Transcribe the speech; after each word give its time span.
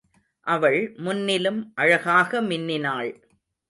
அவள் 0.47 0.93
முன்னிலும் 0.97 1.71
அழகாக 1.75 2.41
மின்னினாள். 2.41 3.11